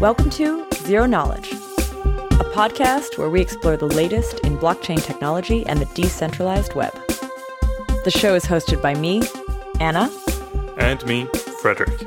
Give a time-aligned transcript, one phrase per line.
[0.00, 5.78] Welcome to Zero Knowledge, a podcast where we explore the latest in blockchain technology and
[5.78, 6.94] the decentralized web.
[8.04, 9.20] The show is hosted by me,
[9.78, 10.10] Anna,
[10.78, 11.26] And me,
[11.60, 11.98] Fredrik.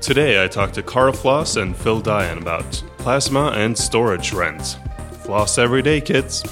[0.00, 4.78] Today I talked to Karl Floersch and Phil Daian about plasma and storage rent.
[5.24, 6.44] Floss every day, kids.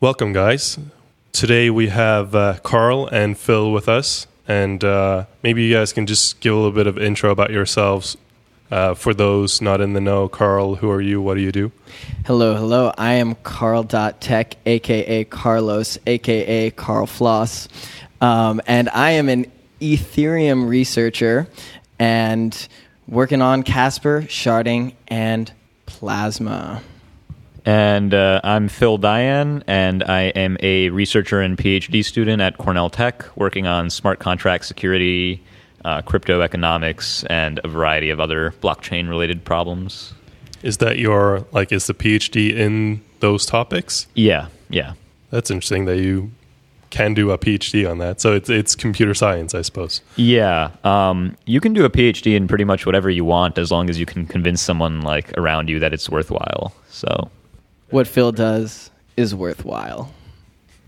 [0.00, 0.78] Welcome, guys.
[1.32, 6.06] Today we have uh, Karl and Phil with us, and uh, maybe you guys can
[6.06, 8.16] just give a little bit of intro about yourselves.
[8.70, 11.20] Uh, for those not in the know, Karl, who are you?
[11.20, 11.72] What do you do?
[12.26, 12.92] Hello, hello.
[12.96, 17.66] I am Karl.tech, aka Carlos, aka Karl Floersch.
[18.20, 21.48] Um, and I am an Ethereum researcher
[21.98, 22.68] and
[23.08, 25.50] working on Casper, sharding, and
[25.86, 26.84] plasma.
[27.68, 32.88] And uh, I'm Phil Daian, and I am a researcher and PhD student at Cornell
[32.88, 35.42] Tech, working on smart contract security,
[35.84, 40.14] uh, crypto economics, and a variety of other blockchain related problems.
[40.62, 41.70] Is that your like?
[41.70, 44.06] Is the PhD in those topics?
[44.14, 44.94] Yeah, yeah.
[45.28, 46.30] That's interesting that you
[46.88, 48.22] can do a PhD on that.
[48.22, 50.00] So it's it's computer science, I suppose.
[50.16, 53.90] Yeah, um, you can do a PhD in pretty much whatever you want as long
[53.90, 56.72] as you can convince someone like around you that it's worthwhile.
[56.88, 57.30] So,
[57.90, 60.12] What Phil does is worthwhile.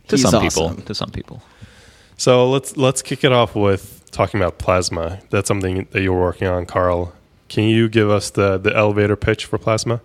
[0.09, 0.83] to He's some people, awesome.
[0.83, 1.43] to some people,
[2.17, 5.21] So let's let's kick it off with talking about plasma.
[5.31, 7.13] That's something that you're working on, Karl.
[7.49, 10.01] Can you give us the the elevator pitch for plasma?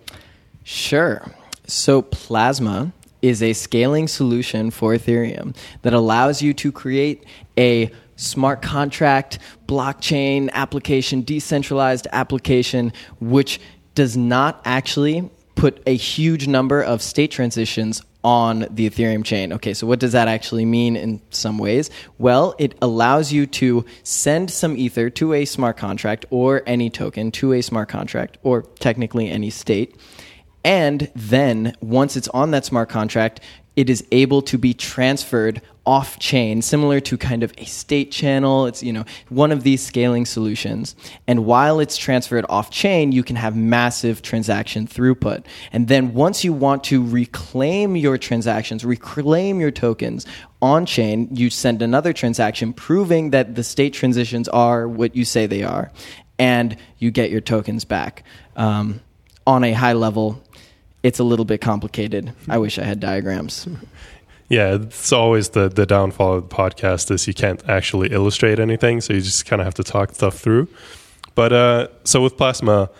[0.64, 1.30] Sure.
[1.68, 7.24] So, Plasma is a scaling solution for Ethereum that allows you to create
[7.58, 13.60] a smart contract, blockchain application, decentralized application, which
[13.96, 19.52] does not actually put a huge number of state transitions on the Ethereum chain.
[19.52, 21.90] Okay, so what does that actually mean in some ways?
[22.18, 27.30] Well, it allows you to send some Ether to a smart contract or any token
[27.32, 29.96] to a smart contract or technically any state.
[30.64, 33.40] And then once it's on that smart contract,
[33.76, 38.66] it is able to be transferred off chain, similar to kind of a state channel.
[38.66, 40.96] It's, you know, one of these scaling solutions.
[41.26, 45.44] And while it's transferred off chain, you can have massive transaction throughput.
[45.72, 50.26] And then once you want to reclaim your transactions, reclaim your tokens
[50.60, 55.46] on chain, you send another transaction proving that the state transitions are what you say
[55.46, 55.92] they are.
[56.38, 58.24] And you get your tokens back.
[58.56, 59.00] Um,
[59.46, 60.42] on a high level,
[61.02, 62.32] it's a little bit complicated.
[62.48, 63.68] I wish I had diagrams.
[64.48, 69.00] Yeah, it's always the the downfall of the podcast is you can't actually illustrate anything,
[69.00, 70.68] so you just kind of have to talk stuff through.
[71.34, 72.90] But uh, so with plasma,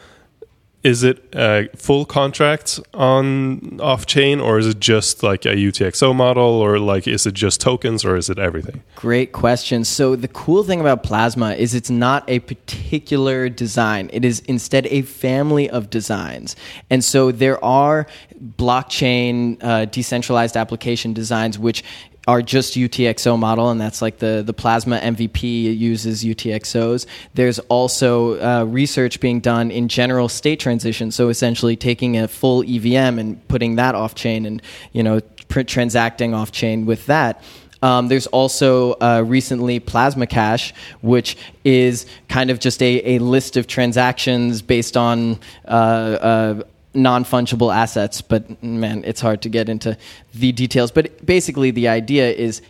[0.87, 6.15] is it uh, full contracts on off chain, or is it just like a UTXO
[6.15, 8.85] model, or like is it just tokens, or is it everything?
[8.95, 9.83] Great question.
[9.85, 14.87] So, the cool thing about Plasma is it's not a particular design, it is instead
[14.87, 16.55] a family of designs.
[16.89, 18.07] And so, there are
[18.41, 21.83] blockchain uh, decentralized application designs which
[22.27, 27.07] are just UTXO model, and that's like the, the Plasma MVP uses UTXOs.
[27.35, 32.65] There's also uh, research being done in general state transition, so essentially taking a full
[32.67, 34.61] EVM and putting that off chain and
[34.93, 37.43] you know pr- transacting off chain with that.
[37.83, 43.57] Um, there's also uh, recently Plasma Cash, which is kind of just a, a list
[43.57, 46.63] of transactions based on uh, uh,
[46.97, 48.23] non fungible assets.
[48.23, 49.97] But man, it's hard to get into
[50.35, 50.91] the details.
[50.91, 52.63] But basically, the idea is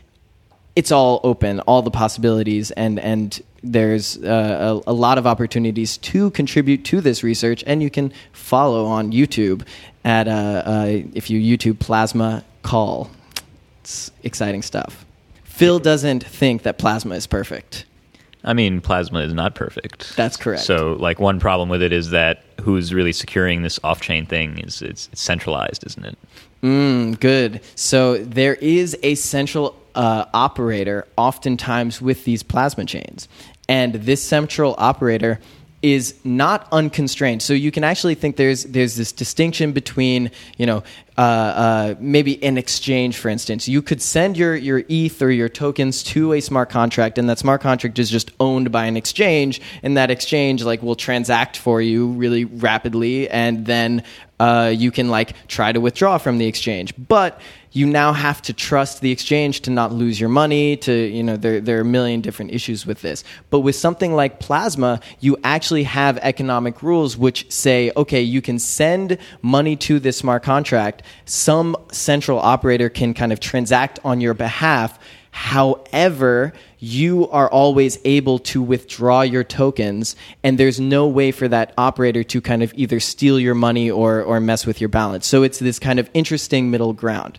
[0.75, 5.97] it's all open, all the possibilities, and and there's uh, a, a lot of opportunities
[5.99, 9.67] to contribute to this research, and you can follow on YouTube
[10.05, 13.11] at uh, uh, if you YouTube Plasma Call.
[13.81, 15.07] It's exciting stuff.
[15.45, 17.87] Phil doesn't think that Plasma is perfect.
[18.47, 20.17] I mean, plasma is not perfect.
[20.17, 20.63] That's correct.
[20.63, 24.81] So, like, one problem with it is that who's really securing this off-chain thing is
[24.83, 26.19] it's, it's centralized, isn't it?
[26.63, 27.61] Mm, good.
[27.75, 33.29] So there is a central uh, operator, oftentimes with these plasma chains,
[33.69, 35.41] and this central operator
[35.83, 37.43] is not unconstrained.
[37.43, 40.83] So you can actually think there's there's this distinction between you know
[41.19, 43.69] uh, uh, maybe an exchange, for instance.
[43.69, 47.39] You could send your your ETH or your tokens to a smart contract, and that
[47.39, 51.81] smart contract is just owned by an exchange, and that exchange like will transact for
[51.81, 54.03] you really rapidly, and then
[54.41, 56.95] uh, you can like try to withdraw from the exchange.
[56.97, 57.41] But
[57.77, 60.79] you now have to trust the exchange to not lose your money.
[60.79, 63.23] To you know, there there are a million different issues with this.
[63.51, 68.59] But with something like Plasma, you actually have economic rules which say, okay, you can
[68.59, 71.03] send money to this smart contract.
[71.27, 74.99] Some central operator can kind of transact on your behalf.
[75.33, 81.75] However, you are always able to withdraw your tokens, and there's no way for that
[81.77, 85.27] operator to kind of either steal your money or, or mess with your balance.
[85.27, 87.39] So it's this kind of interesting middle ground.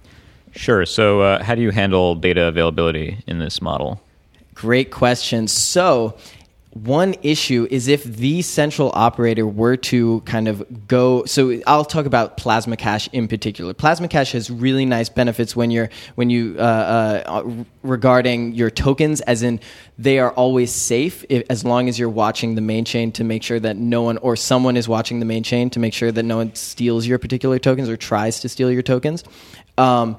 [0.56, 0.86] Sure.
[0.86, 4.02] So, uh, how do you handle data availability in this model?
[4.54, 5.48] Great question.
[5.48, 6.18] So,
[6.86, 12.06] one issue is if the central operator were to kind of go so i'll talk
[12.06, 16.56] about plasma cash in particular plasma cash has really nice benefits when you're when you
[16.60, 19.60] uh, uh, regarding your tokens as in
[19.98, 23.44] they are always safe if, as long as you're watching the main chain to make
[23.44, 26.24] sure that no one or someone is watching the main chain to make sure that
[26.24, 29.24] no one steals your particular tokens or tries to steal your tokens
[29.78, 30.18] um,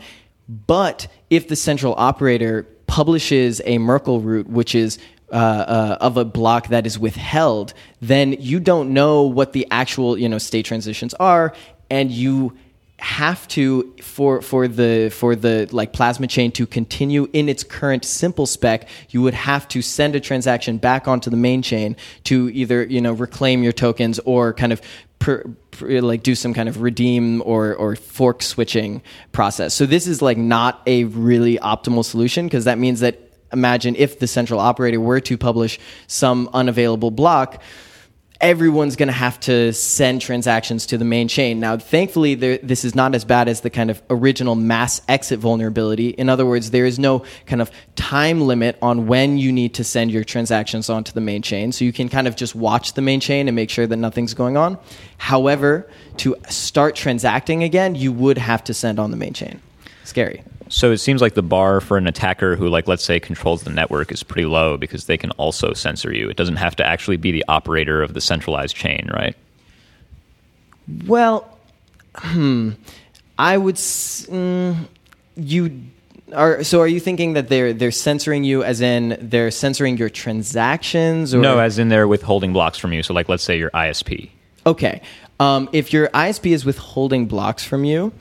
[0.48, 4.98] but if the central operator publishes a merkle root which is
[5.30, 10.16] uh, uh, of a block that is withheld, then you don't know what the actual
[10.16, 11.52] you know state transitions are,
[11.90, 12.56] and you
[13.00, 18.04] have to for for the for the like plasma chain to continue in its current
[18.04, 22.50] simple spec you would have to send a transaction back onto the main chain to
[22.50, 24.82] either you know reclaim your tokens or kind of
[25.18, 29.02] per, per, like do some kind of redeem or or fork switching
[29.32, 29.74] process.
[29.74, 33.20] So this is like not a really optimal solution because that means that
[33.52, 37.62] imagine if the central operator were to publish some unavailable block,
[38.40, 41.58] everyone's going to have to send transactions to the main chain.
[41.58, 45.40] Now, thankfully, there, this is not as bad as the kind of original mass exit
[45.40, 46.10] vulnerability.
[46.10, 49.84] In other words, there is no kind of time limit on when you need to
[49.84, 51.72] send your transactions onto the main chain.
[51.72, 54.34] So you can kind of just watch the main chain and make sure that nothing's
[54.34, 54.78] going on.
[55.16, 59.60] However, to start transacting again, you would have to send on the main chain.
[60.04, 60.42] Scary.
[60.68, 63.70] So it seems like the bar for an attacker who, like, let's say, controls the
[63.70, 66.28] network is pretty low because they can also censor you.
[66.28, 69.34] It doesn't have to actually be the operator of the centralized chain, right?
[71.06, 71.58] Well,
[72.16, 72.70] hmm,
[73.38, 73.76] I would.
[73.76, 74.88] Mm,
[75.36, 75.82] you
[76.34, 76.80] are so.
[76.80, 81.34] Are you thinking that they're they're censoring you, as in they're censoring your transactions?
[81.34, 81.38] Or?
[81.38, 83.02] No, as in they're withholding blocks from you.
[83.02, 84.30] So, like, let's say your ISP.
[84.66, 85.00] Okay.
[85.40, 88.12] Um, if your ISP is withholding blocks from you,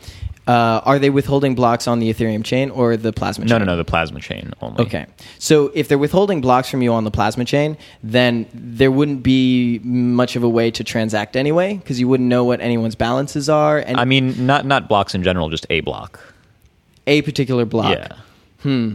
[0.47, 3.49] uh, are they withholding blocks on the Ethereum chain or the Plasma chain?
[3.49, 4.85] No, no, no, the Plasma chain only.
[4.85, 5.05] Okay.
[5.39, 9.79] So if they're withholding blocks from you on the Plasma chain, then there wouldn't be
[9.83, 13.79] much of a way to transact anyway because you wouldn't know what anyone's balances are.
[13.79, 16.19] And I mean, not not blocks in general, just a block.
[17.07, 17.97] A particular block.
[17.97, 18.15] Yeah.
[18.61, 18.94] Hmm.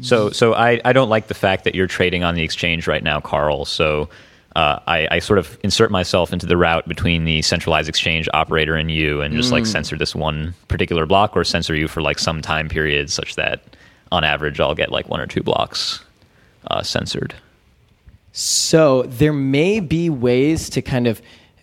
[0.00, 3.02] So so I, I don't like the fact that you're trading on the exchange right
[3.02, 3.64] now, Karl.
[3.64, 4.08] So
[4.56, 8.76] uh, I, I, sort of insert myself into the route between the centralized exchange operator
[8.76, 9.52] and you and just mm.
[9.52, 13.34] like censor this one particular block or censor you for like some time period such
[13.34, 13.76] that
[14.12, 16.04] on average I'll get like one or two blocks
[16.68, 17.34] uh, censored.
[18.30, 21.20] So there may be ways to kind of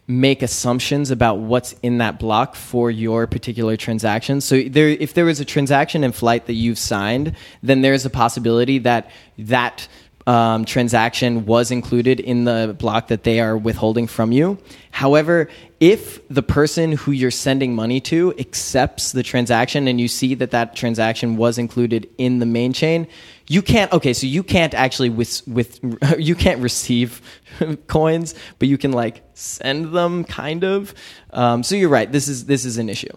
[0.07, 4.41] make assumptions about what's in that block for your particular transaction.
[4.41, 8.09] So there, if there was a transaction in flight that you've signed, then there's a
[8.09, 9.88] possibility that that
[10.27, 14.57] um, transaction was included in the block that they are withholding from you.
[14.91, 20.35] However, if the person who you're sending money to accepts the transaction and you see
[20.35, 23.07] that that transaction was included in the main chain,
[23.47, 23.91] you can't.
[23.91, 25.79] Okay, so you can't actually with with
[26.17, 27.22] you can't receive
[27.88, 30.93] coins, but you can like send them, kind of.
[31.31, 32.12] Um, so you're right.
[32.12, 33.15] This is this is an issue.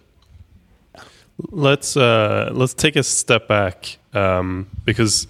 [1.50, 5.26] Let's uh, let's take a step back um, because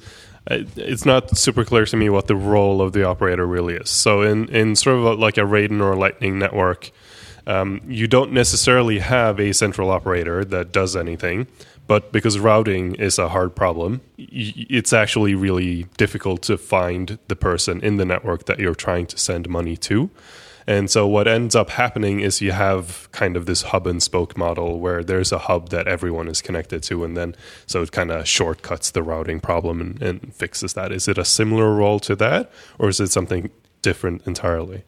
[0.46, 3.90] it's not super clear to me what the role of the operator really is.
[3.90, 6.90] So in in sort of a, like a Raiden or Lightning network,
[7.46, 11.46] um, you don't necessarily have a central operator that does anything.
[11.86, 17.82] But because routing is a hard problem, it's actually really difficult to find the person
[17.82, 20.08] in the network that you're trying to send money to.
[20.66, 24.36] And so what ends up happening is you have kind of this hub and spoke
[24.36, 28.10] model where there's a hub that everyone is connected to, and then so it kind
[28.10, 30.92] of shortcuts the routing problem and, and fixes that.
[30.92, 33.50] Is it a similar role to that, or is it something
[33.82, 34.84] different entirely?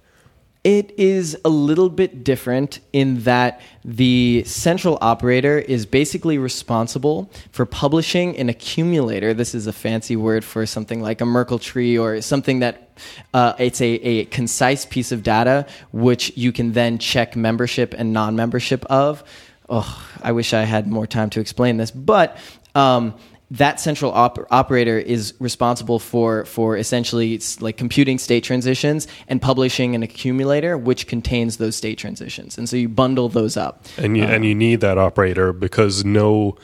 [0.66, 7.64] It is a little bit different in that the central operator is basically responsible for
[7.64, 9.32] publishing an accumulator.
[9.32, 12.98] This is a fancy word for something like a Merkle tree or something that
[13.32, 18.12] uh, it's a, a concise piece of data which you can then check membership and
[18.12, 19.22] non membership of.
[19.68, 22.38] Oh, I wish I had more time to explain this, but
[22.74, 23.14] um,
[23.50, 29.94] that central op- operator is responsible for for essentially like computing state transitions and publishing
[29.94, 34.24] an accumulator which contains those state transitions and so you bundle those up and you,
[34.24, 36.56] um, and you need that operator because no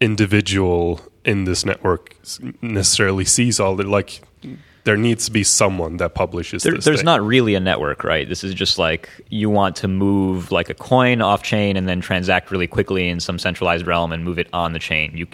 [0.00, 2.16] individual in this network
[2.62, 4.22] necessarily sees all the like.
[4.84, 6.86] There needs to be someone that publishes There, this.
[6.86, 7.04] there's thing.
[7.04, 8.26] not really a network, right?
[8.26, 12.00] This is just like you want to move like a coin off chain and then
[12.00, 15.12] transact really quickly in some centralized realm and move it on the chain.
[15.14, 15.26] You,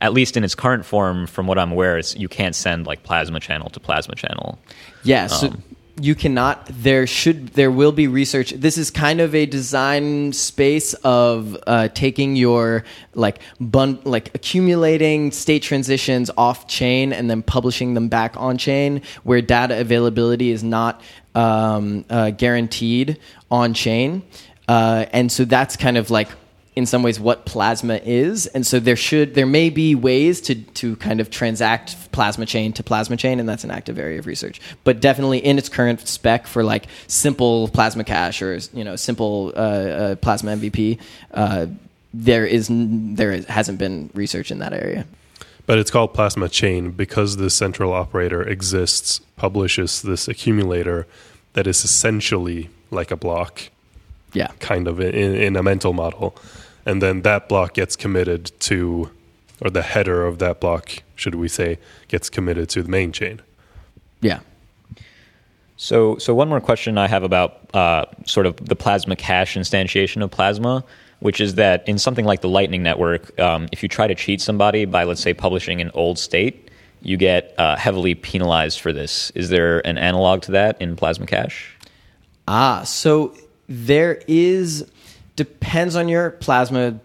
[0.00, 3.02] at least in its current form, from what I'm aware, it's, you can't send like
[3.02, 4.58] plasma channel to plasma channel.
[5.02, 5.62] Yeah, so Um,
[6.00, 6.64] you cannot.
[6.70, 8.52] There should, there will be research.
[8.52, 15.32] This is kind of a design space of uh, taking your like bun, like accumulating
[15.32, 20.62] state transitions off chain and then publishing them back on chain, where data availability is
[20.62, 21.00] not
[21.34, 23.18] um, uh, guaranteed
[23.50, 24.22] on chain,
[24.68, 26.28] uh, and so that's kind of like
[26.78, 28.46] in some ways what plasma is.
[28.46, 32.72] And so there should there may be ways to to kind of transact plasma chain
[32.74, 34.60] to plasma chain and that's an active area of research.
[34.84, 39.52] But definitely in its current spec for like simple plasma cash or you know simple
[39.56, 41.00] uh, uh, plasma mvp
[41.34, 41.66] uh,
[42.14, 45.04] there is there is, hasn't been research in that area.
[45.66, 51.06] But it's called Plasma Chain because the central operator exists, publishes this accumulator
[51.52, 53.68] that is essentially like a block,
[54.32, 54.48] yeah.
[54.60, 56.36] Kind of in, in a mental model.
[56.88, 59.10] And then that block gets committed to,
[59.60, 61.78] or the header of that block, should we say,
[62.08, 63.42] gets committed to the main chain.
[64.22, 64.40] yeah
[65.76, 70.24] So, so one more question I have about uh, sort of the plasma cash instantiation
[70.24, 70.82] of plasma,
[71.20, 74.40] which is that in something like the Lightning Network, um, if you try to cheat
[74.40, 76.70] somebody by, let's say, publishing an old state,
[77.02, 79.30] you get uh, heavily penalized for this.
[79.34, 81.76] Is there an analog to that in plasma cash?
[82.48, 83.36] Ah, so
[83.68, 84.90] there is
[85.38, 86.98] depends on your plasma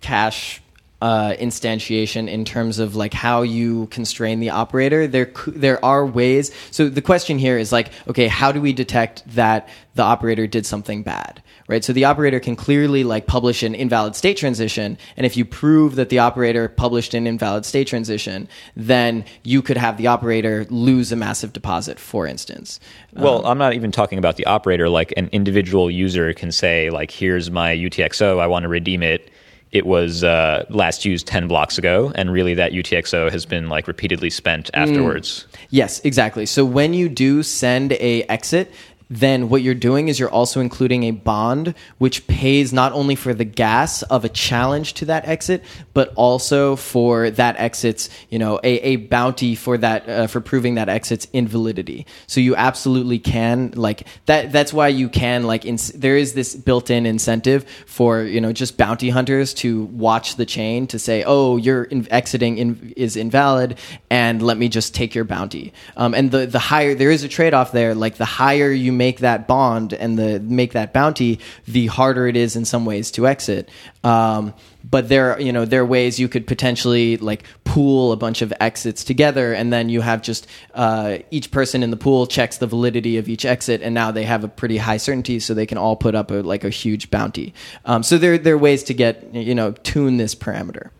[0.00, 0.62] cash
[1.02, 5.06] uh, instantiation in terms of like how you constrain the operator.
[5.06, 6.50] There there are ways.
[6.70, 10.64] So the question here is like, okay, how do we detect that the operator did
[10.64, 11.42] something bad?
[11.66, 11.82] Right.
[11.82, 15.96] So the operator can clearly like publish an invalid state transition, and if you prove
[15.96, 21.10] that the operator published an invalid state transition, then you could have the operator lose
[21.10, 22.80] a massive deposit, for instance.
[23.14, 24.88] Well, I'm not even talking about the operator.
[24.88, 28.40] Like an individual user can say, like, here's my UTXO.
[28.40, 29.30] I want to redeem it.
[29.74, 33.88] It was uh, last used 10 blocks ago, and really that UTXO has been like
[33.88, 35.46] repeatedly spent afterwards.
[35.70, 36.46] Yes, exactly.
[36.46, 38.72] So when you do send a exit,
[39.16, 43.34] then what you're doing is you're also including a bond which pays not only for
[43.34, 48.58] the gas of a challenge to that exit but also for that exit's you know
[48.64, 52.06] a, a bounty for that uh, for proving that exit's invalidity.
[52.26, 56.54] So you absolutely can like that that's why you can like ins- there is this
[56.54, 61.56] built-in incentive for you know just bounty hunters to watch the chain to say oh
[61.56, 63.78] you're in- exiting in- is invalid
[64.10, 65.72] and let me just take your bounty.
[65.96, 69.03] Um, and the the higher there is a trade-off there like the higher you make
[69.18, 73.26] that bond and the make that bounty the harder it is in some ways to
[73.26, 73.68] exit.
[74.02, 74.54] Um,
[74.88, 78.52] but there you know there are ways you could potentially like pool a bunch of
[78.60, 82.66] exits together and then you have just uh, each person in the pool checks the
[82.66, 85.78] validity of each exit and now they have a pretty high certainty so they can
[85.78, 87.54] all put up a, like a huge bounty.
[87.84, 90.90] Um, so there, there are ways to get you know tune this parameter.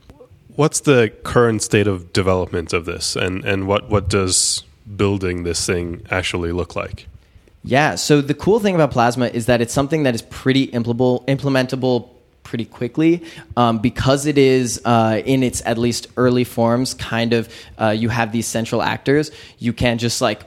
[0.56, 4.62] What's the current state of development of this, and, and what, what does
[4.96, 7.08] building this thing actually look like?
[7.64, 7.94] Yeah.
[7.94, 12.10] So the cool thing about Plasma is that it's something that is pretty implementable, implementable
[12.42, 13.24] pretty quickly
[13.56, 16.92] um, because it is uh, in its at least early forms.
[16.92, 17.48] Kind of,
[17.80, 19.30] uh, you have these central actors.
[19.58, 20.42] You can just like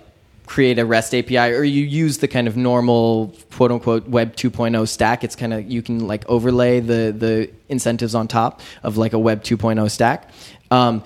[0.45, 4.87] create a REST API, or you use the kind of normal quote unquote Web 2.0
[4.87, 5.23] stack.
[5.23, 9.19] It's kind of you can like overlay the the incentives on top of like a
[9.19, 10.29] Web 2.0 stack.
[10.69, 11.03] Um,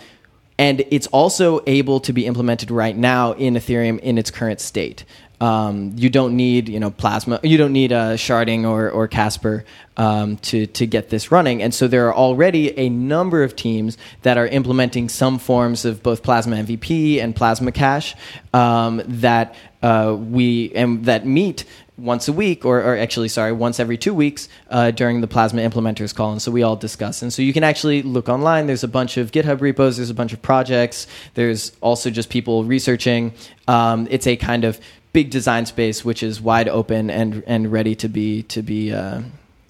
[0.59, 5.05] and it's also able to be implemented right now in Ethereum in its current state.
[5.41, 9.65] Um, you don't need you know Plasma, you don't need uh, sharding or or Casper
[9.97, 11.61] um, to to get this running.
[11.61, 16.03] And so there are already a number of teams that are implementing some forms of
[16.03, 18.15] both Plasma MVP and Plasma Cash
[18.53, 21.65] um, that uh, we and that meet
[22.01, 25.61] once a week, or, or actually, sorry, once every two weeks uh, during the Plasma
[25.61, 26.31] Implementers call.
[26.31, 27.21] And so we all discuss.
[27.21, 28.67] And so you can actually look online.
[28.67, 32.63] There's a bunch of GitHub repos, there's a bunch of projects, there's also just people
[32.63, 33.33] researching.
[33.67, 34.79] Um, it's a kind of
[35.13, 39.21] big design space which is wide open and, and ready to be, to be uh,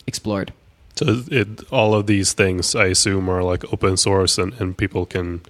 [0.07, 0.53] explored.
[0.95, 5.05] So it, all of these things, I assume, are like open source, and, and people
[5.05, 5.41] can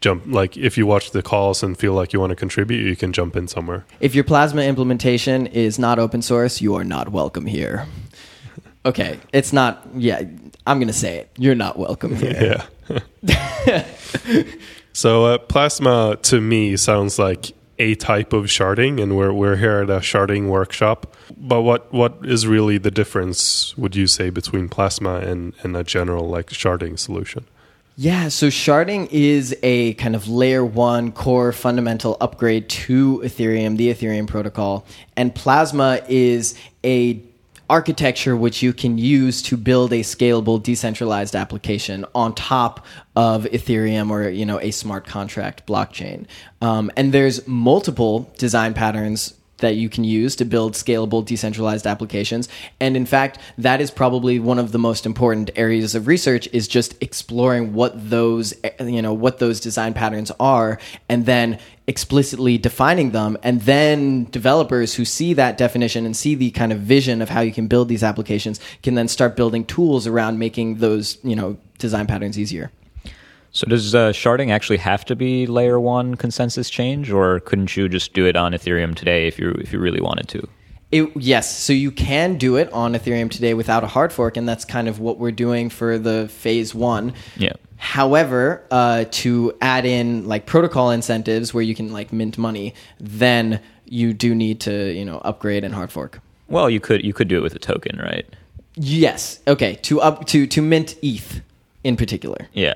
[0.00, 0.24] jump.
[0.26, 3.12] Like if you watch the calls and feel like you want to contribute, you can
[3.12, 3.84] jump in somewhere.
[4.00, 7.86] If your Plasma implementation is not open source, you are not welcome here.
[8.86, 9.88] Okay, it's not.
[9.94, 10.20] Yeah,
[10.66, 11.30] I'm gonna say it.
[11.38, 12.66] You're not welcome here.
[12.86, 13.84] Yeah.
[14.92, 19.80] so uh, plasma to me sounds like a type of sharding, and we're we're here
[19.80, 21.14] at a sharding workshop.
[21.36, 23.76] But what what is really the difference?
[23.76, 27.46] Would you say between plasma and and a general like sharding solution?
[27.96, 33.94] Yeah, so sharding is a kind of layer one core fundamental upgrade to Ethereum, the
[33.94, 34.84] Ethereum protocol.
[35.16, 37.22] And Plasma is a
[37.68, 42.84] architecture which you can use to build a scalable decentralized application on top
[43.16, 46.26] of ethereum or you know a smart contract blockchain.
[46.60, 52.48] Um, and there's multiple design patterns that you can use to build scalable decentralized applications.
[52.80, 56.68] And in fact that is probably one of the most important areas of research is
[56.68, 60.78] just exploring what those you know what those design patterns are
[61.08, 66.50] and then explicitly defining them and then developers who see that definition and see the
[66.52, 70.06] kind of vision of how you can build these applications can then start building tools
[70.06, 72.70] around making those you know design patterns easier
[73.54, 77.88] so does uh, sharding actually have to be layer one consensus change, or couldn't you
[77.88, 80.48] just do it on Ethereum today if you if you really wanted to?
[80.94, 84.48] It, yes, so you can do it on Ethereum today without a hard fork, and
[84.48, 87.14] that's kind of what we're doing for the phase one.
[87.36, 87.54] Yeah.
[87.78, 93.60] However, uh, to add in like protocol incentives where you can like mint money, then
[93.86, 96.20] you do need to you know upgrade and hard fork.
[96.46, 98.24] Well, you could you could do it with a token, right?
[98.76, 99.40] Yes.
[99.48, 99.74] Okay.
[99.82, 101.42] To up to to mint ETH
[101.82, 102.46] in particular.
[102.52, 102.74] Yeah.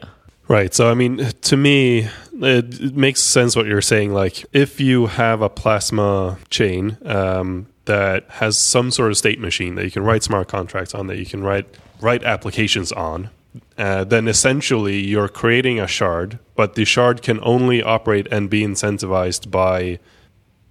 [0.49, 0.75] Right.
[0.75, 4.15] So, I mean, to me, it, it, makes sense what you're saying.
[4.15, 9.75] Like, if you have a plasma chain um, that has some sort of state machine
[9.75, 11.67] that you can write smart contracts on, that you can write
[12.01, 13.31] write applications on,
[13.77, 18.63] uh, then essentially you're creating a shard, but the shard can only operate and be
[18.63, 19.99] incentivized by,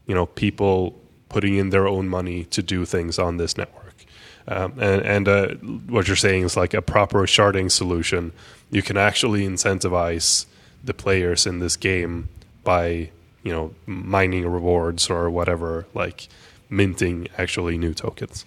[0.06, 0.98] you know, people
[1.28, 4.06] putting in their own money to do things on this network.
[4.48, 5.48] Um, and, and uh,
[5.90, 8.32] what you're saying is like a proper sharding solution
[8.70, 10.46] you can actually incentivize
[10.84, 12.30] the players in this game
[12.64, 13.10] by
[13.44, 16.28] you know mining rewards or whatever like
[16.70, 18.46] minting actually new tokens.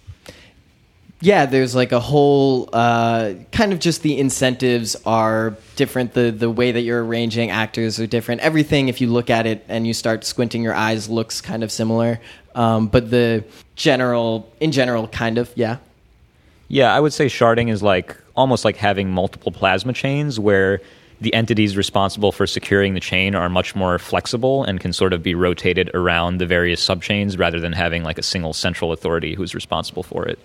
[1.23, 6.13] Yeah there's like a whole uh, kind of just the incentives are different.
[6.13, 8.41] The the way that you're arranging actors are different.
[8.41, 11.71] Everything if you look at it and you start squinting your eyes looks kind of
[11.71, 12.19] similar.
[12.55, 15.77] Um, but the general in general kind of yeah.
[16.67, 20.81] Yeah i would say sharding is like almost like having multiple plasma chains where
[21.21, 25.21] the entities responsible for securing the chain are much more flexible and can sort of
[25.21, 29.53] be rotated around the various subchains rather than having like a single central authority who's
[29.53, 30.39] responsible for it.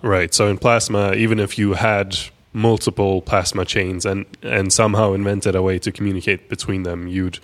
[0.00, 0.32] Right.
[0.32, 2.16] So in Plasma, even if you had
[2.52, 7.40] multiple plasma chains and and somehow invented a way to communicate between them, you'd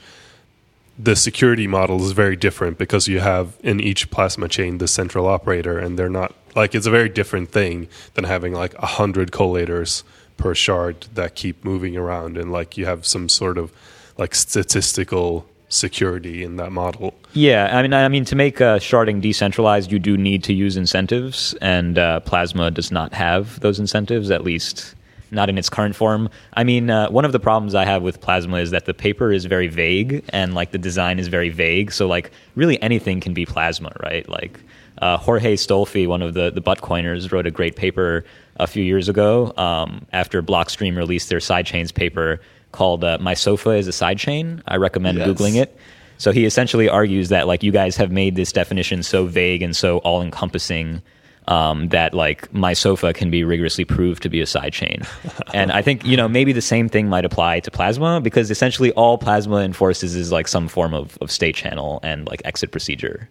[0.98, 5.26] the security model is very different because you have in each plasma chain the central
[5.26, 9.30] operator and they're not like it's a very different thing than having like a hundred
[9.30, 10.02] collators
[10.38, 13.70] per shard that keep moving around and like you have some sort of
[14.16, 17.14] like statistical security in that model.
[17.34, 20.76] Yeah, I mean, I mean, to make uh, sharding decentralized, you do need to use
[20.76, 24.94] incentives, and uh, Plasma does not have those incentives, at least
[25.30, 26.30] not in its current form.
[26.54, 29.30] I mean, uh, one of the problems I have with Plasma is that the paper
[29.30, 31.92] is very vague, and like the design is very vague.
[31.92, 34.26] So like, really anything can be Plasma, right?
[34.28, 34.58] Like
[35.00, 38.24] uh, Jorge Stolfi, one of the the Buttcoiners, wrote a great paper
[38.56, 42.40] a few years ago um, after Blockstream released their sidechains paper
[42.72, 45.28] called uh, "My Sofa is a Sidechain." I recommend yes.
[45.28, 45.76] googling it.
[46.18, 49.74] So he essentially argues that like you guys have made this definition so vague and
[49.74, 51.02] so all encompassing.
[51.46, 55.08] Um, that like my sofa can be rigorously proved to be a sidechain.
[55.54, 58.92] and I think, you know, maybe the same thing might apply to Plasma because essentially
[58.92, 63.30] all Plasma enforces is like some form of, of state channel and like exit procedure.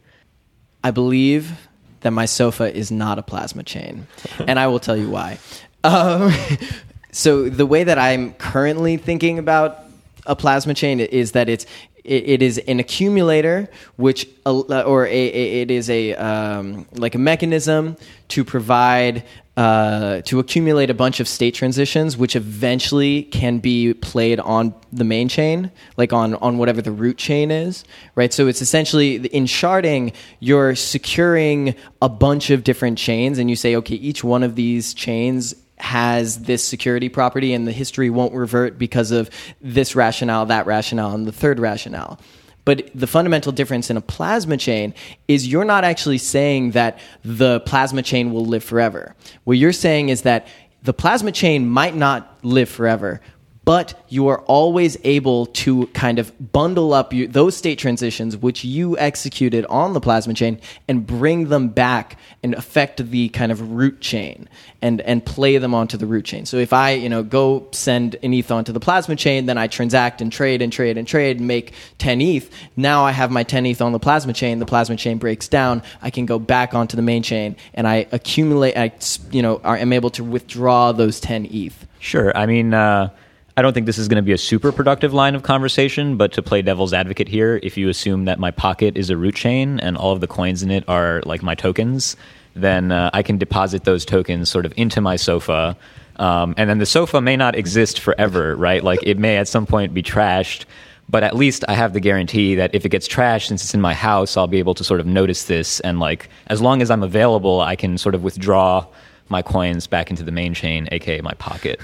[0.88, 1.67] I believe
[2.00, 4.08] that my sofa is not a plasma chain,
[4.47, 5.38] and I will tell you why.
[5.84, 6.32] Um,
[7.12, 9.80] so the way that I'm currently thinking about
[10.26, 11.65] a plasma chain is that it's
[12.06, 17.97] it is an accumulator which or a, a it is a um, like a mechanism
[18.30, 19.26] to provide
[19.58, 25.04] uh, to accumulate a bunch of state transitions, which eventually can be played on the
[25.04, 28.32] main chain, like on, on whatever the root chain is, right?
[28.32, 33.76] So it's essentially in sharding, you're securing a bunch of different chains, and you say,
[33.78, 38.78] okay, each one of these chains has this security property, and the history won't revert
[38.78, 39.28] because of
[39.60, 42.20] this rationale, that rationale, and the third rationale.
[42.67, 44.93] But the fundamental difference in a plasma chain
[45.30, 49.15] is you're not actually saying that the plasma chain will live forever.
[49.45, 50.47] What you're saying is that
[50.84, 53.21] the plasma chain might not live forever,
[53.67, 58.97] but you are always able to kind of bundle up those state transitions which you
[58.97, 63.99] executed on the plasma chain and bring them back and affect the kind of root
[63.99, 64.47] chain
[64.82, 66.45] and and play them onto the root chain.
[66.45, 69.67] So if I you know go send an ETH onto the plasma chain, then I
[69.67, 72.49] transact and trade and trade and trade and make 10 ETH.
[72.77, 74.60] Now I have my 10 ETH on the plasma chain.
[74.60, 75.84] The plasma chain breaks down.
[76.01, 78.77] I can go back onto the main chain and I accumulate.
[78.77, 78.93] I
[79.30, 81.86] you know am able to withdraw those 10 ETH.
[81.99, 82.32] Sure.
[82.34, 82.73] I mean.
[82.73, 83.10] Uh
[83.58, 86.32] I don't think this is going to be a super productive line of conversation, but
[86.34, 89.80] to play devil's advocate here, if you assume that my pocket is a root chain
[89.80, 92.15] and all of the coins in it are like my tokens,
[92.54, 95.76] then uh, I can deposit those tokens sort of into my sofa.
[96.17, 98.84] Um, and then the sofa may not exist forever, right?
[98.84, 100.65] Like it may at some point be trashed,
[101.10, 103.82] but at least I have the guarantee that if it gets trashed, since it's in
[103.82, 105.80] my house, I'll be able to sort of notice this.
[105.80, 108.86] And like, as long as I'm available, I can sort of withdraw
[109.30, 111.82] my coins back into the main chain, aka my pocket.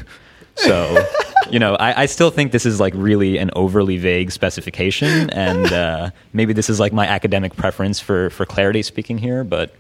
[0.56, 1.04] So,
[1.50, 5.72] you know, I, I, still think this is like really an overly vague specification, and
[5.74, 9.44] uh, maybe this is like my academic preference for for clarity speaking here.
[9.44, 9.76] But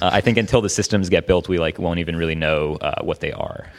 [0.00, 3.02] uh, I think until the systems get built, we like won't even really know uh,
[3.02, 3.70] what they are.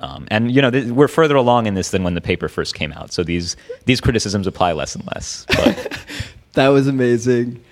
[0.00, 2.74] Um, and you know, th- we're further along in this than when the paper first
[2.74, 3.12] came out.
[3.12, 5.46] So these these criticisms apply less and less.
[5.48, 5.98] But
[6.52, 7.62] that was amazing.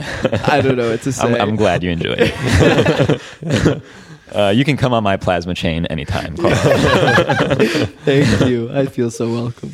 [0.00, 1.22] I don't know what to say.
[1.22, 3.82] I'm, I'm glad you enjoyed it.
[4.34, 6.36] Uh, you can come on my plasma chain anytime.
[8.04, 8.70] Thank you.
[8.72, 9.72] I feel so welcome.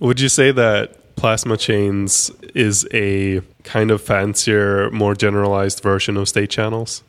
[0.00, 6.28] Would you say that plasma chains is a kind of fancier, more generalized version of
[6.28, 7.02] state channels?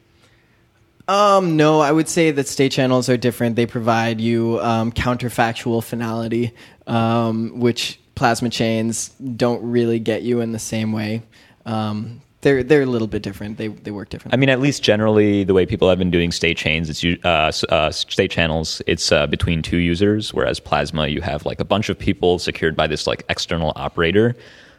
[1.08, 3.56] Um, no, I would say that state channels are different.
[3.56, 6.54] They provide you um, counterfactual finality,
[6.88, 11.24] um, which plasma chains don't really get you in the same way.
[11.66, 13.58] Um, they're they're a little bit different.
[13.58, 14.34] They they work different.
[14.34, 17.52] I mean, at least generally, the way people have been doing state chains, it's uh,
[17.74, 18.82] uh, state channels.
[18.86, 22.76] It's uh, between two users, whereas Plasma, you have like a bunch of people secured
[22.76, 24.36] by this like external operator.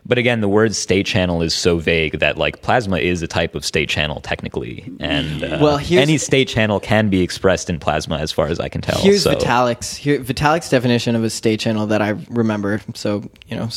[0.07, 3.55] But again, the word state channel is so vague that like Plasma is a type
[3.55, 8.19] of state channel technically, and uh, well, any state channel can be expressed in Plasma,
[8.19, 8.99] as far as I can tell.
[8.99, 9.35] Here's so.
[9.35, 12.83] Vitalik's here, Vitalik's definition of a state channel that I remember.
[12.95, 13.69] So you know,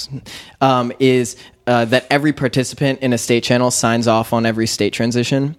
[0.59, 4.91] um, is uh, that every participant in a state channel signs off on every state
[4.91, 5.55] transition.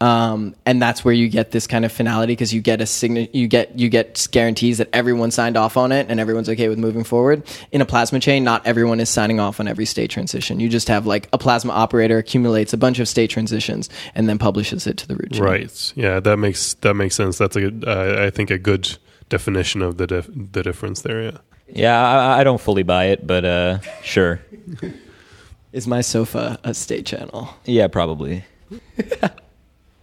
[0.00, 3.28] Um, and that's where you get this kind of finality because you get a sign-
[3.32, 6.78] you get you get guarantees that everyone signed off on it and everyone's okay with
[6.78, 7.42] moving forward.
[7.72, 10.60] In a plasma chain, not everyone is signing off on every state transition.
[10.60, 14.38] You just have like a plasma operator accumulates a bunch of state transitions and then
[14.38, 15.42] publishes it to the root chain.
[15.42, 15.92] Right.
[15.96, 17.36] Yeah, that makes that makes sense.
[17.38, 18.96] That's a good, uh, I think a good
[19.30, 21.22] definition of the dif- the difference there.
[21.22, 21.38] Yeah.
[21.70, 24.40] Yeah, I, I don't fully buy it, but uh, sure.
[25.72, 27.50] Is my sofa a state channel?
[27.64, 28.44] Yeah, probably.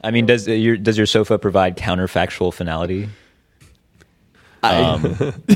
[0.06, 3.10] I mean, does your does your sofa provide counterfactual finality?
[4.62, 5.02] Um,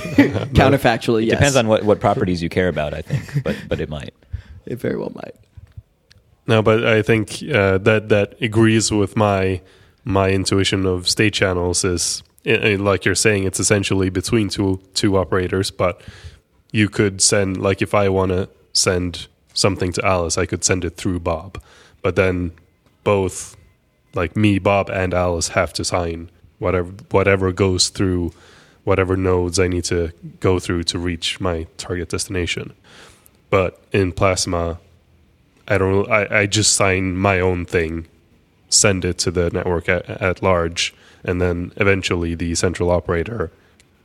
[0.58, 1.36] counterfactually, yes.
[1.36, 4.14] Depends on what, what properties you care about, I think, but but it might.
[4.66, 5.34] It very well might.
[6.46, 9.62] No, but I think uh, that that agrees with my
[10.04, 11.84] my intuition of state channels.
[11.84, 16.02] Is like you're saying, it's essentially between two two operators, but
[16.72, 20.86] you could send like if I want to send something to Alice, I could send
[20.86, 21.60] it through Bob.
[22.04, 22.52] But then
[23.04, 23.56] both
[24.13, 28.34] like me, Bob, and Alice have to sign whatever whatever goes through
[28.84, 32.74] whatever nodes I need to go through to reach my target destination.
[33.50, 34.80] But in Plasma,
[35.67, 36.10] I don't.
[36.10, 38.08] I, I just sign my own thing,
[38.69, 40.93] send it to the network at, at large,
[41.24, 43.52] and then eventually the central operator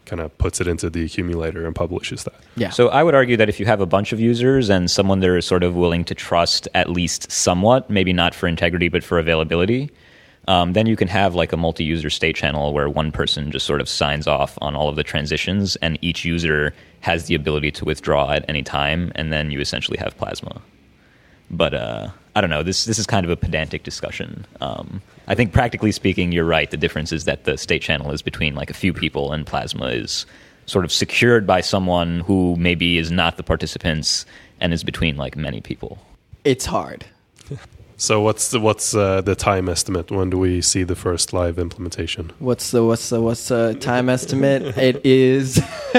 [0.07, 2.35] kind of puts it into the accumulator and publishes that.
[2.57, 2.71] Yeah.
[2.71, 5.41] So I would argue that if you have a bunch of users and someone they're
[5.41, 9.91] sort of willing to trust at least somewhat, maybe not for integrity but for availability,
[10.47, 13.81] um, then you can have like a multi-user state channel where one person just sort
[13.81, 17.85] of signs off on all of the transitions, and each user has the ability to
[17.85, 20.61] withdraw at any time, and then you essentially have Plasma.
[21.51, 22.63] But uh, I don't know.
[22.63, 24.47] This this is kind of a pedantic discussion.
[24.61, 26.71] Um, I think practically speaking, you're right.
[26.71, 29.87] The difference is that the state channel is between like a few people, and plasma
[29.87, 30.27] is
[30.67, 34.25] sort of secured by someone who maybe is not the participants
[34.61, 35.99] and is between like many people.
[36.45, 37.05] It's hard.
[38.05, 40.11] So what's the, what's uh, the time estimate?
[40.11, 42.33] When do we see the first live implementation?
[42.39, 44.77] What's the what's the what's the time estimate?
[44.77, 45.59] It is,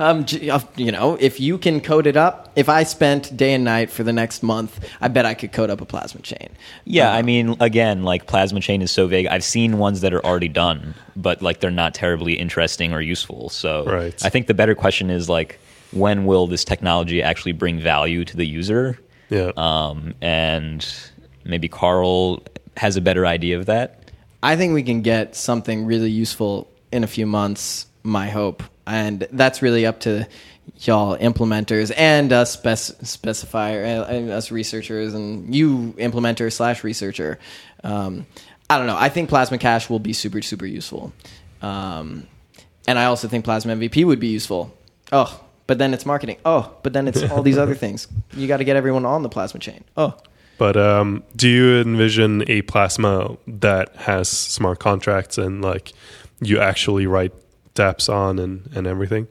[0.00, 2.50] um, uh, you know, if you can code it up.
[2.56, 5.70] If I spent day and night for the next month, I bet I could code
[5.70, 6.48] up a plasma chain.
[6.84, 9.28] Yeah, um, I mean, again, like plasma chain is so vague.
[9.28, 13.50] I've seen ones that are already done, but like they're not terribly interesting or useful.
[13.50, 14.24] So right.
[14.24, 15.60] I think the better question is like,
[15.92, 18.98] when will this technology actually bring value to the user?
[19.28, 19.52] Yeah.
[19.56, 20.84] Um, and
[21.46, 22.42] maybe Karl
[22.76, 24.10] has a better idea of that.
[24.42, 27.86] I think we can get something really useful in a few months.
[28.02, 30.28] My hope, and that's really up to
[30.78, 37.38] y'all implementers and us spec- specifier and us researchers and you implementer slash researcher.
[37.82, 38.26] Um,
[38.70, 38.96] I don't know.
[38.96, 41.12] I think Plasma Cash will be super super useful,
[41.62, 42.28] um,
[42.86, 44.72] and I also think Plasma MVP would be useful.
[45.10, 46.36] Oh, but then it's marketing.
[46.44, 48.06] Oh, but then it's all these other things.
[48.34, 49.82] You got to get everyone on the Plasma chain.
[49.96, 50.14] Oh.
[50.58, 55.92] But um, do you envision a plasma that has smart contracts and like
[56.40, 57.32] you actually write
[57.74, 59.28] dApps on and, and everything?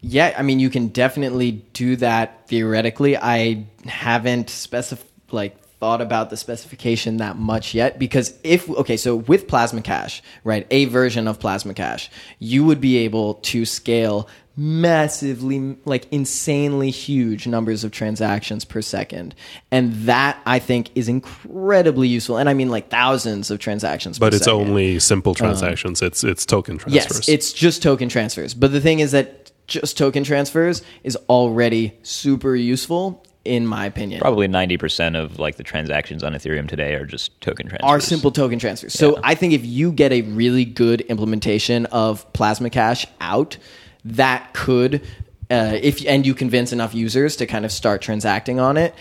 [0.00, 3.16] Yeah, I mean, you can definitely do that theoretically.
[3.16, 9.16] I haven't specif- like thought about the specification that much yet because if okay, so
[9.16, 14.28] with Plasma Cash, right, a version of Plasma Cash, you would be able to scale
[14.56, 19.32] massively like insanely huge numbers of transactions per second
[19.70, 24.34] and that i think is incredibly useful and i mean like thousands of transactions But
[24.34, 24.60] it's second.
[24.62, 26.02] only simple um, transactions.
[26.02, 27.28] it's it's token transfers.
[27.28, 28.52] Yes, it's just token transfers.
[28.52, 34.20] But the thing is that just token transfers is already super useful in my opinion.
[34.20, 37.88] Probably ninety percent of like the transactions on Ethereum today are just token transfers.
[37.88, 38.92] Are simple token transfers.
[38.92, 43.56] So I think if you get a really good implementation of Plasma Cash out,
[44.04, 45.02] that could,
[45.50, 48.94] uh, if and you convince enough users to kind of start transacting on it,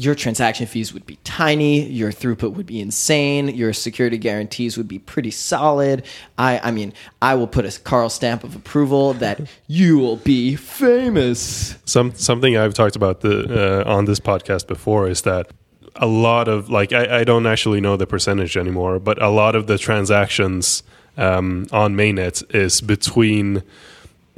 [0.00, 4.88] your transaction fees would be tiny, your throughput would be insane, your security guarantees would
[4.88, 6.06] be pretty solid.
[6.38, 10.56] I, I mean, I will put a Karl stamp of approval that you will be
[10.56, 11.76] famous.
[11.84, 15.48] Some something I've talked about the uh, on this podcast before is that
[15.96, 19.54] a lot of like I, I don't actually know the percentage anymore, but a lot
[19.54, 20.82] of the transactions
[21.18, 23.62] um, on mainnet is between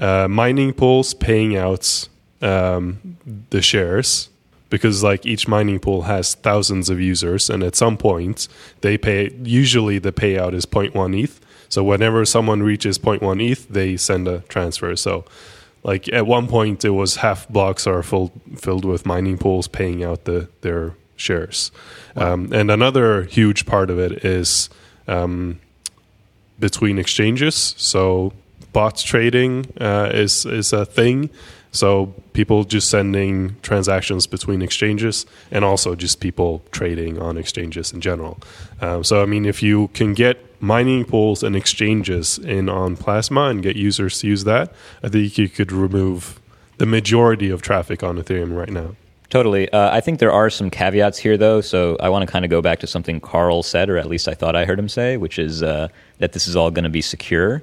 [0.01, 2.09] uh, mining pools paying out
[2.41, 3.17] um,
[3.51, 4.29] the shares
[4.73, 8.49] because like each mining pool has thousands of users and at some point
[8.81, 11.39] they pay usually the payout is 0.1 ETH.
[11.69, 14.97] So whenever someone reaches 0.1 ETH, they send a transfer.
[14.97, 15.27] So
[15.83, 20.03] like at one point it was half blocks are full, filled with mining pools paying
[20.03, 21.71] out the their shares.
[22.17, 24.71] Um, and another huge part of it is
[25.07, 25.61] um,
[26.59, 27.75] between exchanges.
[27.77, 28.33] So
[28.73, 31.29] bot trading uh, is is a thing.
[31.73, 38.01] So people just sending transactions between exchanges, and also just people trading on exchanges in
[38.01, 38.39] general.
[38.81, 43.47] Um, so I mean, if you can get mining pools and exchanges in on Plasma
[43.47, 46.41] and get users to use that, I think you could remove
[46.79, 48.95] the majority of traffic on Ethereum right now.
[49.29, 49.73] Totally.
[49.73, 51.63] Uh, I think there are some caveats here, though.
[51.63, 54.29] So I want to kind of go back to something Karl said, or at least
[54.29, 56.91] I thought I heard him say, which is uh, that this is all going to
[56.91, 57.63] be secure.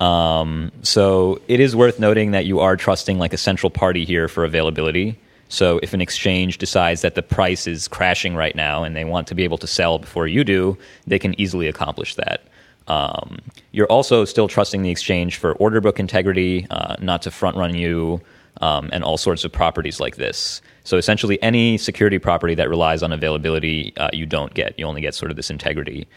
[0.00, 4.28] Um, so it is worth noting that you are trusting like a central party here
[4.28, 5.18] for availability.
[5.48, 9.26] So if an exchange decides that the price is crashing right now and they want
[9.28, 12.42] to be able to sell before you do, they can easily accomplish that.
[12.86, 13.38] Um,
[13.72, 17.74] you're also still trusting the exchange for order book integrity, uh, not to front run
[17.74, 18.20] you,
[18.60, 20.62] um, and all sorts of properties like this.
[20.84, 24.78] So essentially, any security property that relies on availability, uh, you don't get.
[24.78, 26.08] You only get sort of this integrity.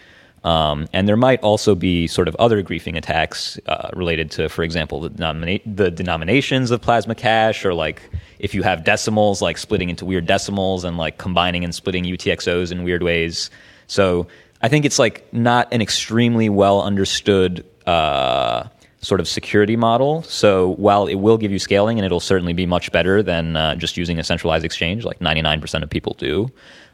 [0.44, 4.64] Um, and there might also be sort of other griefing attacks uh, related to, for
[4.64, 8.02] example, the, denomina- the denominations of plasma cash, or like
[8.40, 12.72] if you have decimals, like splitting into weird decimals and like combining and splitting UTXOs
[12.72, 13.50] in weird ways.
[13.88, 14.28] So
[14.62, 18.68] I think it's like not an extremely well understood uh,
[19.00, 20.24] sort of security model.
[20.24, 23.76] So while it will give you scaling and it'll certainly be much better than uh,
[23.76, 26.50] just using a centralized exchange, like 99% of people do,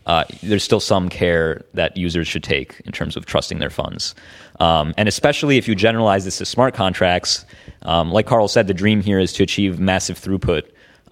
[0.10, 4.15] uh, there's still some care that users should take in terms of trusting their funds.
[4.60, 7.45] Um, and especially if you generalize this to smart contracts,
[7.84, 10.63] um, like Karl said, the dream here is to achieve massive throughput.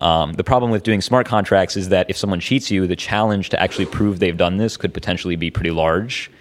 [0.01, 3.49] Um, the problem with doing smart contracts is that if someone cheats you, the challenge
[3.49, 6.31] to actually prove they've done this could potentially be pretty large.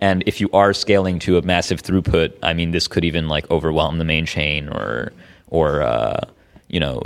[0.00, 3.48] And if you are scaling to a massive throughput, I mean, this could even like
[3.52, 5.12] overwhelm the main chain or
[5.46, 6.22] or uh,
[6.66, 7.02] you know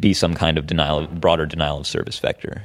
[0.00, 2.62] be some kind of denial, broader denial of service vector.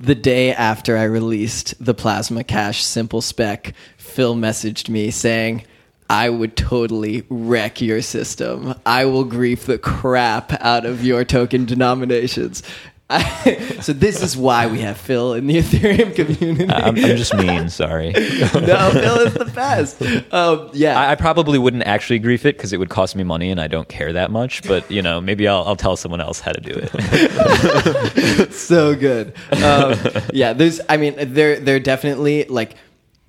[0.00, 5.64] The day after I released the Plasma Cash simple spec, Phil messaged me saying,
[6.10, 8.74] I would totally wreck your system.
[8.86, 12.62] I will grief the crap out of your token denominations.
[13.80, 16.70] so this is why we have Phil in the Ethereum community.
[16.70, 18.10] I'm, I'm just mean, sorry.
[18.12, 20.02] no, Phil is the best.
[20.30, 23.50] Um, yeah, I, I probably wouldn't actually grief it because it would cost me money,
[23.50, 24.62] and I don't care that much.
[24.68, 28.52] But you know, maybe I'll, I'll tell someone else how to do it.
[28.52, 29.28] so good.
[29.52, 29.98] Um,
[30.34, 30.82] yeah, there's.
[30.90, 32.74] I mean, they're they're definitely like